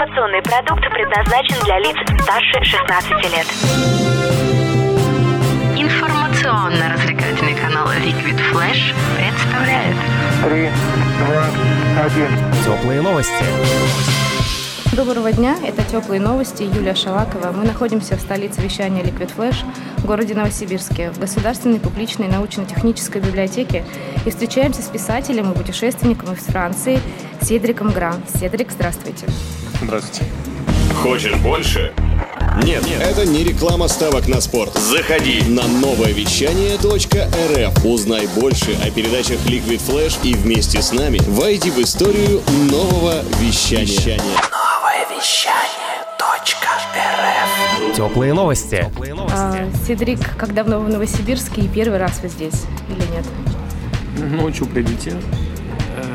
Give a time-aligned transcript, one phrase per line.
[0.00, 3.46] Информационный продукт предназначен для лиц старше 16 лет.
[5.76, 9.94] Информационно-развлекательный канал Liquid Flash представляет.
[10.42, 10.70] Три,
[11.18, 11.44] два,
[12.02, 12.30] один.
[12.64, 13.44] Теплые новости.
[14.96, 17.52] Доброго дня, это «Теплые новости», Юлия Шалакова.
[17.52, 19.66] Мы находимся в столице вещания Liquid Flash,
[19.98, 23.84] в городе Новосибирске, в Государственной публичной научно-технической библиотеке
[24.24, 27.00] и встречаемся с писателем и путешественником из Франции
[27.42, 28.22] Седриком Гран.
[28.34, 29.26] Седрик, здравствуйте.
[29.26, 29.69] Здравствуйте.
[31.02, 31.92] Хочешь больше?
[32.62, 34.74] Нет, это не реклама ставок на спорт.
[34.74, 35.42] Заходи.
[35.48, 37.84] На новое вещание .рф.
[37.84, 44.20] Узнай больше о передачах Liquid Flash и вместе с нами войди в историю нового вещания.
[47.96, 48.86] Теплые новости.
[49.32, 53.24] А, Седрик, как давно вы в Новосибирске и первый раз вы здесь или нет?
[54.42, 55.16] Ночью прилетел.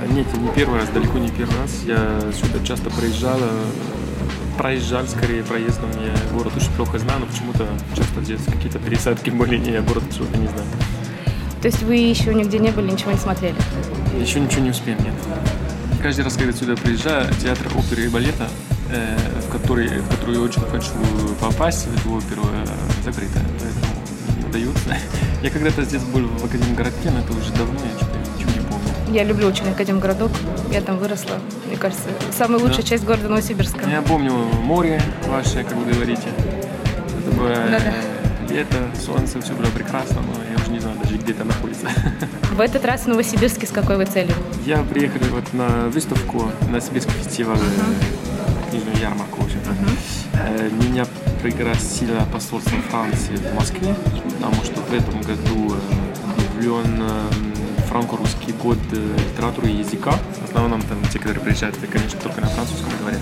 [0.09, 1.83] Нет, не первый раз, далеко не первый раз.
[1.85, 3.39] Я сюда часто проезжал,
[4.57, 5.89] проезжал скорее проездом.
[5.91, 10.03] Я город очень плохо знаю, но почему-то часто здесь какие-то пересадки были, и я город
[10.07, 10.67] почему-то не знаю.
[11.61, 13.55] То есть вы еще нигде не были, ничего не смотрели?
[14.19, 15.13] Еще ничего не успел, нет.
[16.01, 18.47] Каждый раз, когда сюда приезжаю, театр оперы и балета,
[18.91, 20.91] э, в, который, в который я очень хочу
[21.41, 22.65] попасть, в эту оперу, э,
[23.03, 24.97] закрыта, поэтому не удается.
[25.41, 28.24] Я когда-то здесь был в Академгородке, но это уже давно, я что-то не.
[29.11, 30.31] Я люблю очень Академгородок,
[30.71, 31.37] я там выросла.
[31.67, 32.87] Мне кажется, самая лучшая Да.
[32.89, 33.87] часть города Новосибирска.
[33.89, 36.27] Я помню море ваше, как вы говорите.
[37.19, 38.53] Это было э, Да-да.
[38.53, 41.87] лето, солнце, все было прекрасно, но я уже не знаю даже, где это находится.
[42.51, 44.33] В этот раз в Новосибирске с какой вы целью?
[44.65, 47.59] Я приехал вот на выставку, на Сибирский фестиваль,
[48.69, 49.71] книжную ярмарку, в общем-то.
[50.33, 51.05] Э, Меня
[51.41, 53.95] пригласило посольство Франции в Москве,
[54.39, 56.61] потому что в этом году э,
[58.71, 60.11] объявлен э, и языка.
[60.11, 63.21] В основном там те, которые приезжают, конечно, только на французском говорят.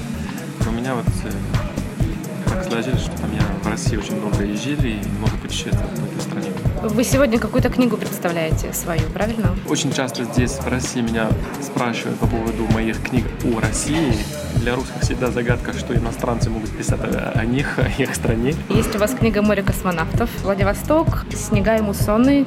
[0.66, 1.32] Но у меня вот э,
[2.50, 6.22] так сложилось, что там я в России очень много ездил и много путешествовал по этой
[6.22, 6.50] стране.
[6.84, 9.56] Вы сегодня какую-то книгу представляете свою, правильно?
[9.68, 11.30] Очень часто здесь, в России, меня
[11.62, 14.14] спрашивают по поводу моих книг о России.
[14.56, 18.54] Для русских всегда загадка, что иностранцы могут писать о, о них, о их стране.
[18.70, 22.46] Есть у вас книга «Море космонавтов», «Владивосток», «Снега и муссоны».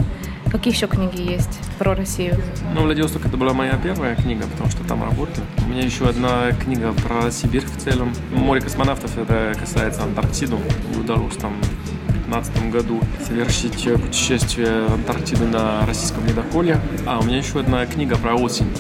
[0.57, 2.41] Какие еще книги есть про Россию?
[2.75, 5.47] Ну, Владивосток это была моя первая книга, потому что там работаю.
[5.67, 8.15] У меня еще одна книга про Сибирь в целом.
[8.33, 10.59] Море космонавтов это касается Антарктиду.
[10.99, 16.81] Удалось там в 2015 году совершить путешествие в Антарктиду на российском ледоколе.
[17.05, 18.73] А у меня еще одна книга про осень.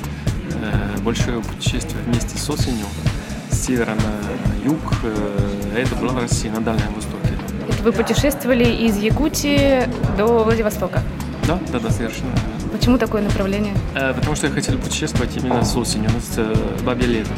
[0.54, 2.86] Э, Большое путешествие вместе с осенью
[3.50, 4.78] с севера на юг.
[5.02, 7.34] Э, Это было в России, на Дальнем Востоке.
[7.82, 9.82] Вы путешествовали из Якутии
[10.16, 11.02] до Владивостока.
[11.46, 12.32] Да, да, да, совершенно.
[12.72, 13.74] Почему такое направление?
[13.94, 17.30] Э, Потому что я хотел путешествовать именно с осенью, у нас э, бабье лето.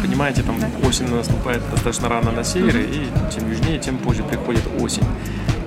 [0.00, 5.04] Понимаете, там осень наступает достаточно рано на севере, и чем южнее, тем позже приходит осень.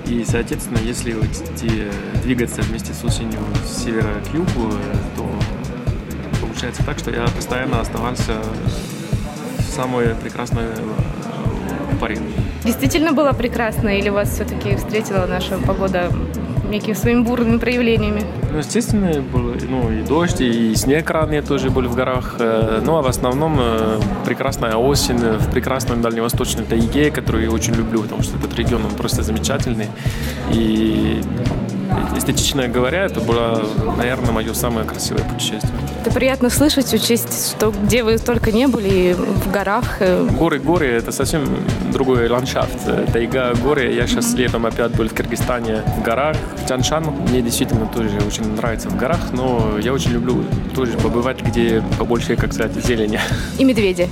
[0.06, 1.90] И, соответственно, если вот идти, э,
[2.22, 5.28] двигаться вместе с осенью с севера к югу, э, то
[6.40, 8.40] получается так, что я постоянно оставался
[9.58, 12.18] в самой прекрасной э, паре.
[12.64, 16.12] Действительно было прекрасно или вас все-таки встретила наша погода
[16.70, 18.22] некими своими бурными проявлениями?
[18.50, 22.36] Ну, естественно, был ну, и дождь, и снег ранее тоже были в горах.
[22.38, 27.74] Э, Ну, а в основном э, прекрасная осень в прекрасной дальневосточной тайге, которую я очень
[27.74, 29.88] люблю, потому что этот регион, он просто замечательный.
[30.52, 31.20] И
[32.16, 33.62] эстетично говоря, это было,
[33.96, 35.72] наверное, мое самое красивое путешествие.
[36.06, 39.96] Это приятно слышать, учесть, что где вы только не были, и в горах.
[39.98, 41.44] э, Горы, горы, это совсем
[41.92, 43.12] другой ландшафт.
[43.12, 43.92] Тайга, горы.
[43.92, 47.06] Я сейчас летом опять был в Кыргызстане в горах, в Тяньшан.
[47.28, 50.44] Мне действительно тоже очень нравится в горах, но я очень люблю
[50.76, 53.18] тоже побывать, где побольше, как сказать, зелени
[53.58, 54.08] И медведи.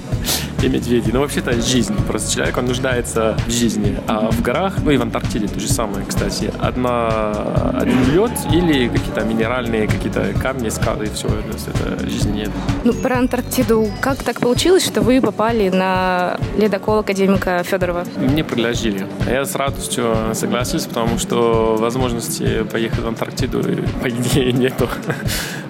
[0.64, 1.10] И медведи.
[1.12, 1.94] Ну, вообще-то жизнь.
[2.06, 3.98] Просто человек, он нуждается в жизни.
[4.06, 7.30] А в горах, ну и в Антарктиде то же самое, кстати, одна,
[7.78, 11.28] один лед или какие-то минеральные какие-то камни, скалы, и все.
[11.28, 12.50] Это жизни нет.
[12.84, 13.88] Ну, про Антарктиду.
[14.00, 18.04] Как так получилось, что вы попали на ледокол академика Федорова?
[18.16, 19.06] Мне предложили.
[19.26, 23.62] Я с радостью согласился, потому что возможности поехать в Антарктиду,
[24.02, 24.88] по идее, нету.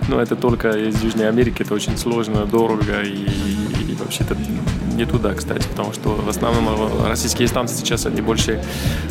[0.08, 3.26] Но это только из Южной Америки, это очень сложно, дорого и,
[3.90, 4.36] и вообще-то
[4.94, 8.62] не туда, кстати, потому что в основном российские станции сейчас они больше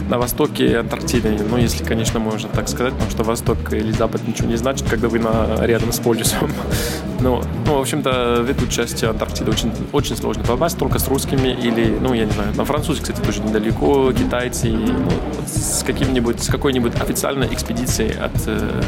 [0.10, 1.38] на востоке Антарктиды.
[1.50, 5.08] Ну, если, конечно, можно так сказать, потому что восток или запад ничего не значит, когда
[5.10, 6.52] вы на, рядом с полюсом.
[7.20, 11.50] Но, ну, в общем-то, в эту часть Антарктиды очень, очень сложно попасть, только с русскими
[11.50, 15.10] или, ну, я не знаю, на французе, кстати, тоже недалеко, китайцы, ну,
[15.48, 18.82] с каким-нибудь, с какой-нибудь официальной экспедицией от э,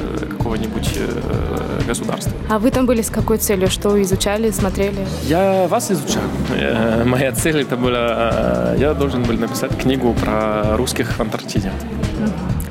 [0.45, 2.31] какого-нибудь э, государства.
[2.49, 3.67] А вы там были с какой целью?
[3.67, 5.07] Что изучали, смотрели?
[5.23, 6.21] Я вас изучал.
[6.51, 11.71] Э, моя цель это была, э, я должен был написать книгу про русских в Антарктиде.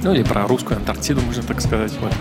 [0.04, 1.92] Ну или про русскую Антарктиду, можно так сказать.
[2.00, 2.12] Вот.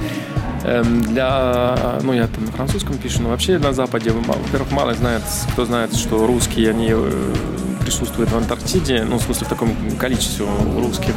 [0.64, 5.22] Эм, для, ну я там на французском пишу, но вообще на Западе, во-первых, мало знает,
[5.52, 7.34] кто знает, что русские, они э,
[7.82, 10.48] присутствуют в Антарктиде, ну в смысле в таком количестве
[10.78, 11.14] русских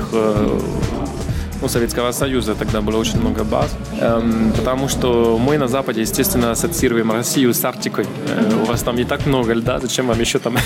[1.63, 6.51] ну, Советского Союза тогда было очень много баз, эм, потому что мы на Западе, естественно,
[6.51, 8.07] ассоциируем Россию с Арктикой.
[8.29, 10.57] Э, у вас там не так много льда, зачем вам еще там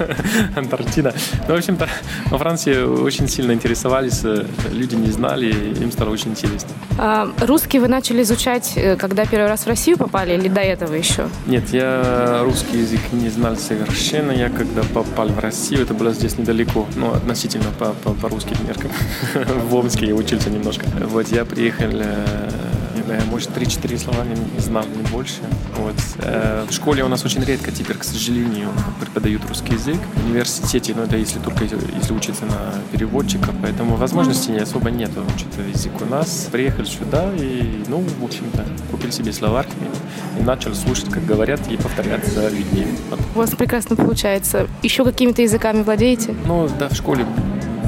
[0.56, 1.14] Антарктида?
[1.48, 1.88] Ну, в общем-то,
[2.30, 5.46] во Франции очень сильно интересовались, э, люди не знали,
[5.80, 6.70] им стало очень интересно.
[6.98, 10.94] А, русский вы начали изучать, э, когда первый раз в Россию попали или до этого
[10.94, 11.28] еще?
[11.46, 14.32] Нет, я русский язык не знал совершенно.
[14.32, 18.56] Я когда попал в Россию, это было здесь недалеко, ну, относительно по, по, по русским
[18.66, 18.90] меркам.
[19.68, 20.86] в Омске я учился учился немножко.
[21.00, 25.40] Вот я приехал, э, может, 3-4 слова не знал, не больше.
[25.76, 25.94] Вот.
[26.18, 28.70] Э, в школе у нас очень редко теперь, к сожалению,
[29.00, 29.98] преподают русский язык.
[30.14, 35.10] В университете, ну, это если только если учиться на переводчика, поэтому возможностей не особо нет
[35.34, 36.48] учить язык у нас.
[36.50, 41.60] Приехали сюда и, ну, в общем-то, купили себе словарь и, и начал слушать, как говорят,
[41.70, 42.86] и повторять за людьми.
[43.34, 44.66] У вас прекрасно получается.
[44.82, 46.34] Еще какими-то языками владеете?
[46.46, 47.24] Ну, да, в школе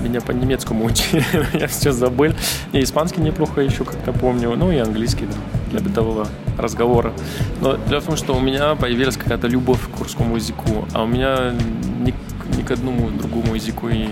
[0.09, 1.25] меня по немецкому учили,
[1.55, 2.33] я сейчас забыл.
[2.73, 5.27] И испанский неплохо еще как-то помню, ну и английский
[5.71, 7.13] для бытового разговора.
[7.61, 11.07] Но дело в том, что у меня появилась какая-то любовь к русскому языку, а у
[11.07, 11.53] меня
[12.01, 12.15] ни,
[12.57, 14.09] ни к одному другому языку и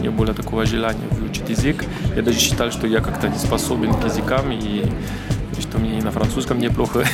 [0.00, 1.84] не было такого желания выучить язык.
[2.16, 4.84] Я даже считал, что я как-то не способен к языкам и
[5.60, 7.04] что мне и на французском неплохо.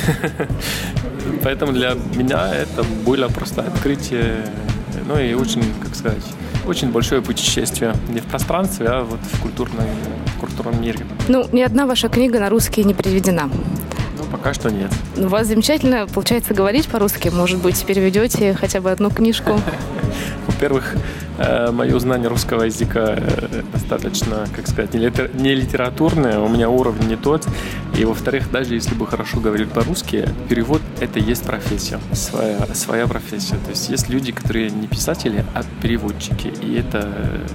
[1.43, 4.45] Поэтому для меня это было просто открытие,
[5.07, 6.23] ну и очень, как сказать,
[6.67, 7.95] очень большое путешествие.
[8.09, 9.87] Не в пространстве, а вот в, культурной,
[10.35, 10.99] в культурном мире.
[11.27, 13.49] Ну, ни одна ваша книга на русский не переведена.
[14.17, 14.91] Ну, пока что нет.
[15.15, 17.29] У вас замечательно получается говорить по-русски.
[17.29, 19.59] Может быть, переведете хотя бы одну книжку?
[20.47, 20.95] Во-первых,
[21.71, 27.47] мое знание русского языка э, достаточно, как сказать, не литературное, у меня уровень не тот.
[27.97, 33.55] И во-вторых, даже если бы хорошо говорил по-русски, перевод— это есть профессия, своя, своя профессия.
[33.55, 36.53] То есть есть люди, которые не писатели, а переводчики.
[36.61, 37.11] И это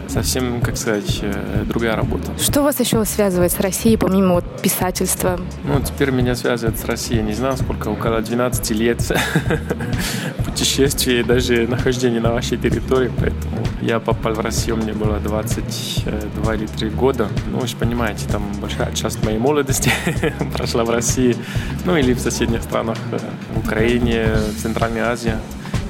[0.08, 2.32] совсем, как сказать, э, другая работа.
[2.38, 5.38] Что вас еще связывает с Россией, помимо вот писательства?
[5.64, 9.00] Ну, теперь меня связывает с Россией, не знаю сколько, около 12 лет
[10.44, 13.51] путешествий, даже нахождения на вашей территории, поэтому
[13.82, 17.28] я попал в Россию, мне было 22 или 3 года.
[17.50, 19.90] Ну, вы же понимаете, там большая часть моей молодости
[20.54, 21.36] прошла в России,
[21.84, 23.18] ну или в соседних странах, э,
[23.54, 24.26] в Украине,
[24.56, 25.34] в Центральной Азии.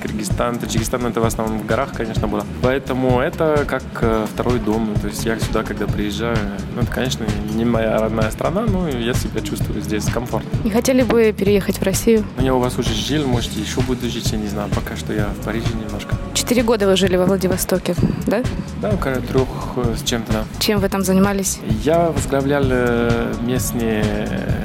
[0.02, 2.44] Кыргызстан, Таджикистан, это в основном в горах, конечно, было.
[2.60, 4.94] Поэтому это как э, второй дом.
[5.00, 6.36] То есть я сюда, когда приезжаю,
[6.74, 7.24] ну, это, конечно,
[7.54, 10.50] не моя родная страна, но я себя чувствую здесь комфортно.
[10.64, 12.24] Не хотели бы переехать в Россию?
[12.36, 14.68] Ну, я у вас уже жил, можете еще буду жить, я не знаю.
[14.74, 16.16] Пока что я в Париже немножко.
[16.52, 17.94] Четыре года вы жили во Владивостоке,
[18.26, 18.42] да?
[18.82, 20.44] Да, около трех э, с чем-то, да.
[20.58, 21.58] Чем вы там занимались?
[21.82, 24.04] Я возглавлял э, местный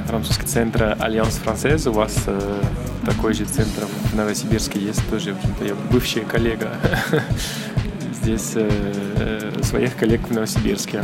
[0.05, 1.87] французский центр Альянс Францез.
[1.87, 2.13] У вас
[3.05, 6.71] такой же центр в Новосибирске есть тоже, в общем-то, я бывший коллега
[8.21, 11.01] здесь э, своих коллег в Новосибирске.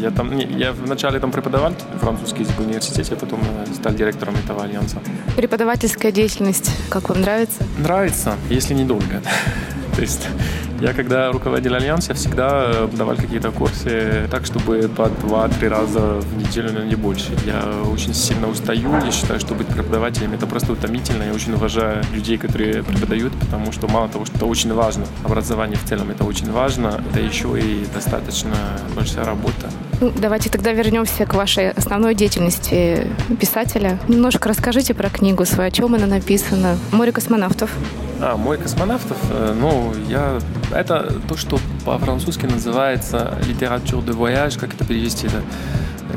[0.00, 3.92] Я, там, не, я вначале там преподавал французский язык в университете, а потом э, стал
[3.92, 5.00] директором этого альянса.
[5.36, 7.62] Преподавательская деятельность, как вам нравится?
[7.76, 9.20] Нравится, если недолго.
[9.98, 10.28] То есть
[10.80, 16.20] я когда руководил Альянс, я всегда э, давал какие-то курсы так, чтобы по два-три раза
[16.20, 17.36] в неделю, но не больше.
[17.44, 21.24] Я очень сильно устаю, я считаю, что быть преподавателем это просто утомительно.
[21.24, 25.76] Я очень уважаю людей, которые преподают, потому что мало того, что это очень важно, образование
[25.76, 28.54] в целом это очень важно, это еще и достаточно
[28.94, 29.68] большая работа.
[30.00, 33.08] Ну, давайте тогда вернемся к вашей основной деятельности
[33.40, 33.98] писателя.
[34.06, 36.78] Немножко расскажите про книгу свою, о чем она написана.
[36.92, 37.72] «Море космонавтов».
[38.20, 40.38] А, «Море космонавтов», э, ну, я...
[40.72, 45.26] Это то, что по-французски называется «литератур de voyage», как это перевести?
[45.26, 45.42] Это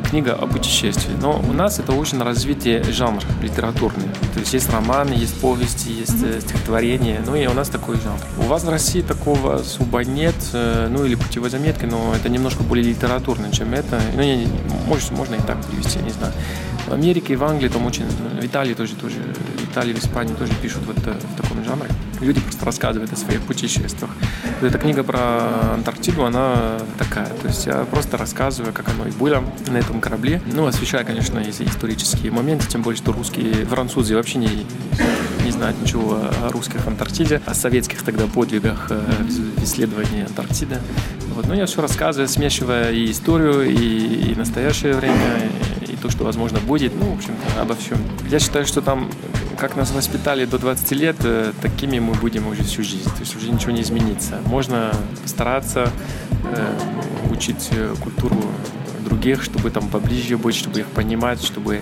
[0.10, 1.14] книга о путешествии.
[1.22, 4.10] Но у нас это очень развитие жанр литературный.
[4.34, 6.42] То есть есть романы, есть повести, есть mm-hmm.
[6.42, 7.22] стихотворения.
[7.26, 8.20] Ну и у нас такой жанр.
[8.40, 12.64] У вас в России такого особо нет, э, ну или путевой заметки, но это немножко
[12.64, 14.02] более литературно, чем это.
[14.16, 14.48] Ну, не,
[14.88, 16.34] может, можно и так перевести, я не знаю.
[16.88, 20.52] В Америке, в Англии там очень, в Италии тоже, тоже, в Италии, в Испании тоже
[20.62, 20.98] пишут вот
[22.22, 24.12] Люди просто рассказывают о своих путешествиях.
[24.62, 27.26] Вот эта книга про Антарктиду, она такая.
[27.26, 30.42] То есть я просто рассказываю, как оно и было на этом корабле.
[30.54, 34.68] Ну, освещая, конечно, исторические моменты, тем более, что русские, французы вообще не,
[35.44, 39.00] не знают ничего о русских Антарктиде, о советских тогда подвигах э,
[39.58, 40.78] в исследовании Антарктиды.
[41.36, 41.48] Вот.
[41.48, 45.50] Но я все рассказываю, смешивая и историю, и, и настоящее время,
[46.02, 47.98] то, что, возможно, будет, ну, в общем-то, обо всем.
[48.30, 49.10] Я считаю, что там,
[49.58, 53.36] как нас воспитали до 20 лет, э, такими мы будем уже всю жизнь, то есть
[53.36, 54.40] уже ничего не изменится.
[54.46, 54.92] Можно
[55.26, 55.90] стараться
[56.44, 56.80] э,
[57.30, 58.38] учить э, культуру
[59.06, 61.82] других, чтобы там поближе быть, чтобы их понимать, чтобы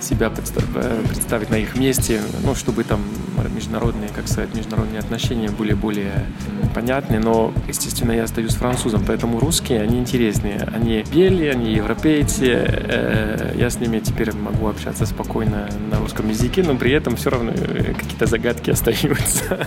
[0.00, 3.00] себя представить на их месте, ну, чтобы там
[3.48, 6.26] международные, как сказать, международные отношения были более
[6.74, 10.68] понятны, но, естественно, я остаюсь французом, поэтому русские, они интереснее.
[10.72, 16.62] Они белые, они европейцы, э, я с ними теперь могу общаться спокойно на русском языке,
[16.62, 19.66] но при этом все равно э, какие-то загадки остаются.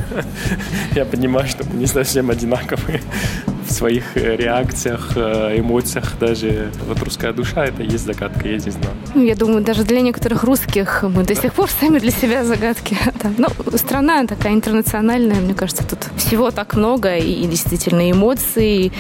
[0.96, 3.01] Я понимаю, что мы не совсем одинаковые
[3.67, 6.72] в своих э, реакциях, эмоциях даже.
[6.88, 8.96] Вот русская душа— это есть загадка, я не знаю.
[9.15, 12.98] Ну, я думаю, даже для некоторых русских мы до сих пор сами для себя загадки.
[13.38, 18.91] Ну, страна такая интернациональная, мне кажется, тут всего так много, и действительно эмоций,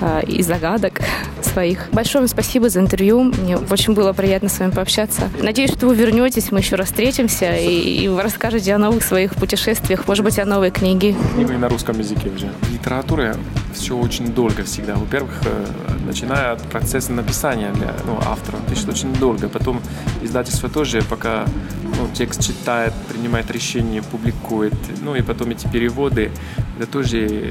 [0.00, 1.00] э, и загадок
[1.42, 1.88] своих.
[1.92, 3.22] Большое вам спасибо за интервью.
[3.22, 5.30] Мне очень было приятно с вами пообщаться.
[5.40, 9.34] Надеюсь, что вы вернетесь, мы еще раз встретимся, и, и вы расскажете о новых своих
[9.34, 11.14] путешествиях, может быть, о новой книге.
[11.34, 12.50] Книга на русском языке уже.
[12.62, 13.36] В литературе
[13.78, 14.94] все очень долго всегда.
[14.94, 15.66] Во-первых, э,
[16.06, 19.48] начиная от процесса написания для ну, автора, то очень долго.
[19.48, 19.80] Потом
[20.22, 21.44] издательство тоже, пока
[21.82, 26.30] ну, текст читает, принимает решение, публикует, ну и потом эти переводы,
[26.76, 27.50] это тоже э,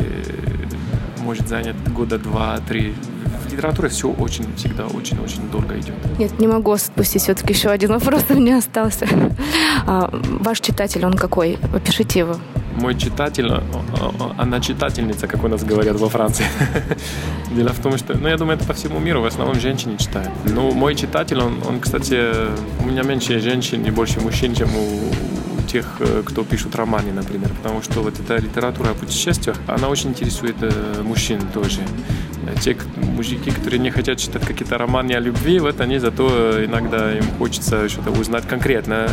[1.21, 2.93] может занять года два-три.
[3.47, 5.95] В литературе все очень, всегда очень-очень долго идет.
[6.19, 7.21] Нет, не могу отпустить.
[7.21, 9.07] Все-таки еще один вопрос у меня остался.
[9.85, 11.57] А, ваш читатель, он какой?
[11.73, 12.37] Опишите его
[12.77, 13.51] мой читатель,
[14.37, 16.45] она читательница, как у нас говорят во Франции.
[17.55, 20.31] Дело в том, что, ну, я думаю, это по всему миру, в основном женщины читают.
[20.45, 22.31] Ну, мой читатель, он, он, кстати,
[22.81, 25.11] у меня меньше женщин и больше мужчин, чем у
[25.67, 30.09] тех, э, кто пишут романы, например, потому что вот эта литература о путешествиях, она очень
[30.09, 31.81] интересует э, мужчин тоже.
[32.61, 37.25] Те мужики, которые не хотят читать какие-то романы о любви, вот они зато иногда им
[37.37, 39.09] хочется что-то узнать конкретно.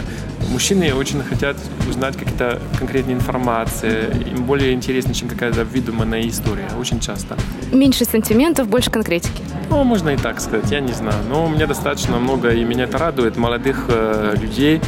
[0.54, 1.56] Мужчины очень хотят
[1.90, 7.36] узнать какие-то конкретные информации, им более интересно, чем какая-то выдуманная история, очень часто.
[7.72, 9.42] Меньше сантиментов, больше конкретики.
[9.68, 11.16] Ну, можно и так сказать, я не знаю.
[11.28, 14.80] Но у меня достаточно много, и меня это радует, молодых э, людей,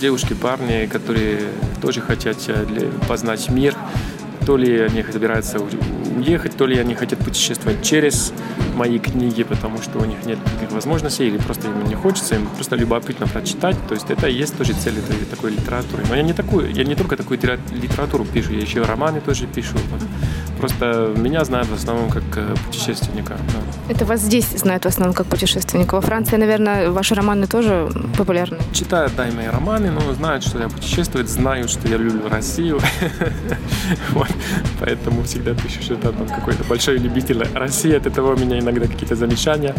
[0.00, 1.48] девушки, парни, которые
[1.80, 3.74] тоже хотят э, познать мир,
[4.46, 5.58] то ли они собираются
[6.16, 8.32] уехать, то ли они хотят путешествовать через
[8.74, 12.46] мои книги, потому что у них нет никаких возможностей, или просто им не хочется, им
[12.46, 13.76] просто любопытно прочитать.
[13.88, 16.04] То есть это и есть тоже цель этой такой литературы.
[16.08, 19.76] Но я не такую, я не только такую литературу пишу, я еще романы тоже пишу.
[20.62, 23.36] Просто меня знают в основном как э, путешественника.
[23.52, 23.92] Да.
[23.92, 25.96] Это вас здесь знают в основном как путешественника.
[25.96, 28.58] Во Франции, наверное, ваши романы тоже популярны?
[28.72, 32.78] Читают, да, и мои романы, но знают, что я путешествую, знают, что я люблю Россию.
[34.10, 34.28] вот.
[34.78, 37.96] Поэтому всегда пишу, что это там какой-то большой любитель России.
[37.96, 39.74] От этого у меня иногда какие-то замечания.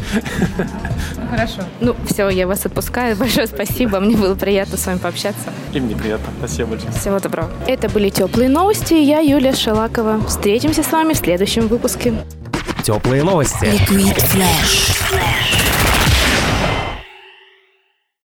[1.30, 1.62] Хорошо.
[1.80, 3.16] Ну, все, я вас отпускаю.
[3.16, 4.02] Большое спасибо.
[4.02, 5.50] Мне было приятно с вами пообщаться.
[5.72, 6.28] И мне приятно.
[6.40, 6.92] Спасибо большое.
[6.92, 7.50] Всего доброго.
[7.68, 8.96] Это были теплые новости.
[8.96, 10.20] Я Юлия Шелакова.
[10.28, 12.14] Встретимся с вами в следующем выпуске.
[12.84, 13.66] Теплые новости.
[13.66, 15.33] Liquid Flash.